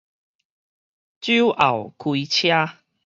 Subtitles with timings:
[1.19, 2.79] 酒後開車